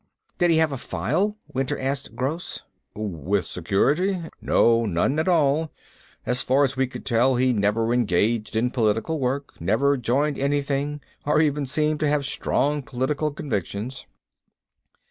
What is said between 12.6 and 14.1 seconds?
political convictions."